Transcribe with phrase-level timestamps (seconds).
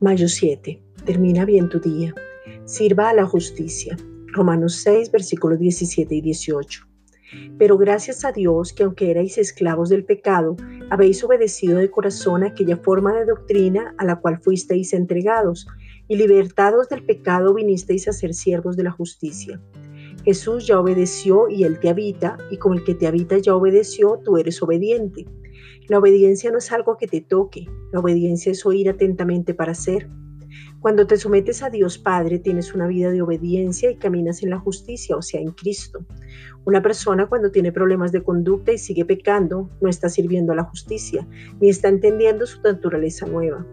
[0.00, 0.80] Mayo 7.
[1.06, 2.14] Termina bien tu día.
[2.66, 3.96] Sirva a la justicia.
[4.28, 6.86] Romanos 6, versículos 17 y 18.
[7.58, 10.54] Pero gracias a Dios que aunque erais esclavos del pecado,
[10.90, 15.66] habéis obedecido de corazón aquella forma de doctrina a la cual fuisteis entregados,
[16.06, 19.60] y libertados del pecado vinisteis a ser siervos de la justicia.
[20.24, 24.20] Jesús ya obedeció y Él te habita, y como el que te habita ya obedeció,
[24.24, 25.26] tú eres obediente.
[25.88, 30.08] La obediencia no es algo que te toque, la obediencia es oír atentamente para hacer.
[30.80, 34.58] Cuando te sometes a Dios Padre, tienes una vida de obediencia y caminas en la
[34.58, 36.04] justicia, o sea, en Cristo.
[36.64, 40.64] Una persona cuando tiene problemas de conducta y sigue pecando, no está sirviendo a la
[40.64, 41.26] justicia,
[41.60, 43.66] ni está entendiendo su naturaleza nueva.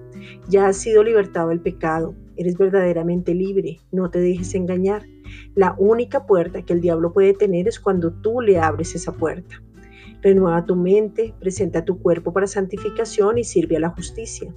[0.50, 5.06] Ya has sido libertado del pecado, eres verdaderamente libre, no te dejes engañar.
[5.54, 9.62] La única puerta que el diablo puede tener es cuando tú le abres esa puerta.
[10.22, 14.54] Renueva tu mente, presenta tu cuerpo para santificación y sirve a la justicia.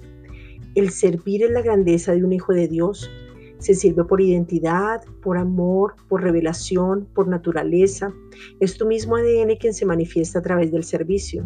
[0.75, 3.09] El servir es la grandeza de un hijo de Dios.
[3.57, 8.13] Se sirve por identidad, por amor, por revelación, por naturaleza.
[8.59, 11.45] Es tu mismo ADN quien se manifiesta a través del servicio.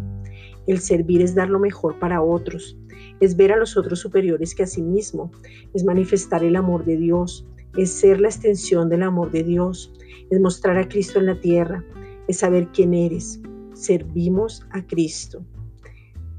[0.68, 2.78] El servir es dar lo mejor para otros,
[3.20, 5.32] es ver a los otros superiores que a sí mismo,
[5.74, 7.46] es manifestar el amor de Dios,
[7.78, 9.92] es ser la extensión del amor de Dios,
[10.30, 11.84] es mostrar a Cristo en la tierra,
[12.28, 13.42] es saber quién eres,
[13.74, 15.46] servimos a Cristo.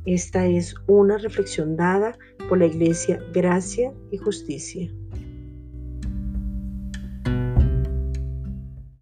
[0.07, 2.17] Esta es una reflexión dada
[2.49, 4.93] por la Iglesia Gracia y Justicia.